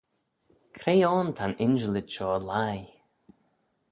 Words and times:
Cre 0.77 0.93
ayn 1.09 1.27
ta'n 1.37 1.53
injillid 1.65 2.07
shoh 2.15 2.39
lhie? 2.49 2.81